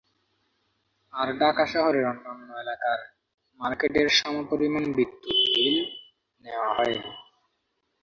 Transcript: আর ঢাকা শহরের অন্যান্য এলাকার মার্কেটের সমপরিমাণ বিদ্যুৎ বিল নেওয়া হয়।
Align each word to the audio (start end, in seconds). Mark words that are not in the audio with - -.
আর 1.13 1.27
ঢাকা 1.39 1.63
শহরের 1.73 2.05
অন্যান্য 2.05 2.49
এলাকার 2.63 2.99
মার্কেটের 3.59 4.07
সমপরিমাণ 4.19 4.83
বিদ্যুৎ 4.97 5.37
বিল 5.47 5.77
নেওয়া 6.45 6.69
হয়। 6.75 6.97